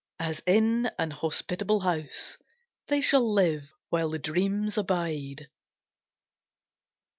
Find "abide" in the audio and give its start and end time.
4.75-5.47